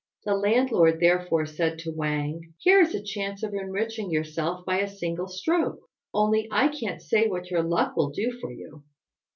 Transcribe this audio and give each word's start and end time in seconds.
The 0.25 0.33
landlord 0.33 0.99
therefore 0.99 1.45
said 1.45 1.77
to 1.77 1.91
Wang, 1.91 2.55
"Here 2.57 2.81
is 2.81 2.95
a 2.95 3.03
chance 3.03 3.43
of 3.43 3.53
enriching 3.53 4.09
yourself 4.09 4.65
by 4.65 4.79
a 4.79 4.87
single 4.87 5.27
stroke; 5.27 5.77
only 6.11 6.47
I 6.49 6.69
can't 6.69 7.03
say 7.03 7.27
what 7.27 7.51
your 7.51 7.61
luck 7.61 7.95
will 7.95 8.09
do 8.09 8.31
for 8.41 8.51
you." 8.51 8.83